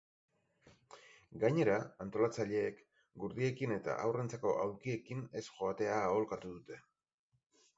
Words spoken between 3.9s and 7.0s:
haurrentzako aulkiekin ez joatea aholkatu dute.